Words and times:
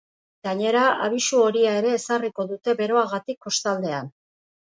Gainera, 0.45 0.85
abisu 1.07 1.41
horia 1.47 1.73
ere 1.81 1.91
ezarriko 1.99 2.47
dute 2.53 2.75
beroagatik 2.81 3.41
kostaldean. 3.49 4.11